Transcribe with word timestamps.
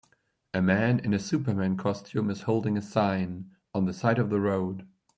a 0.51 0.63
man 0.63 0.97
in 0.97 1.13
a 1.13 1.19
superman 1.19 1.77
costume 1.77 2.31
is 2.31 2.41
holding 2.41 2.75
a 2.75 2.81
sign, 2.81 3.51
on 3.71 3.85
the 3.85 3.93
side 3.93 4.17
of 4.17 4.31
the 4.31 4.39
road. 4.39 4.87